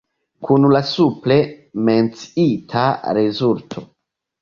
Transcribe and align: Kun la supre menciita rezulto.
Kun 0.47 0.63
la 0.75 0.81
supre 0.91 1.37
menciita 1.91 2.89
rezulto. 3.23 3.89